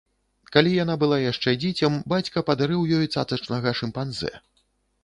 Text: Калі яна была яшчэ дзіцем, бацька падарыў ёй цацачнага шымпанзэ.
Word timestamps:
Калі 0.55 0.71
яна 0.83 0.95
была 1.03 1.19
яшчэ 1.31 1.53
дзіцем, 1.65 2.01
бацька 2.15 2.45
падарыў 2.49 2.81
ёй 2.97 3.05
цацачнага 3.15 3.77
шымпанзэ. 3.83 4.33